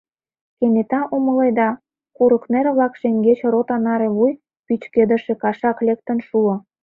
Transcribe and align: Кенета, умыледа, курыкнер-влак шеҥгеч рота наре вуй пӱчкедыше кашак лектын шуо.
Кенета, 0.57 1.01
умыледа, 1.15 1.69
курыкнер-влак 2.15 2.93
шеҥгеч 3.01 3.39
рота 3.51 3.77
наре 3.85 4.09
вуй 4.17 4.33
пӱчкедыше 4.65 5.33
кашак 5.43 5.77
лектын 5.87 6.19
шуо. 6.27 6.53